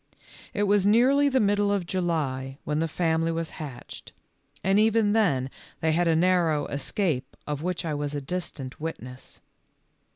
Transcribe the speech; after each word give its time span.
It 0.51 0.63
was 0.63 0.87
nearly 0.87 1.29
the 1.29 1.39
middle 1.39 1.71
of 1.71 1.85
July 1.85 2.57
when 2.63 2.79
the 2.79 2.87
family 2.87 3.31
was 3.31 3.51
hatched, 3.61 4.13
and 4.63 4.79
even 4.79 5.13
then 5.13 5.51
they 5.79 5.91
had 5.91 6.07
a 6.07 6.15
narrow 6.15 6.65
escape 6.69 7.37
of 7.45 7.61
which 7.61 7.85
I 7.85 7.93
was 7.93 8.15
a 8.15 8.19
distant 8.21 8.79
witness. 8.81 9.41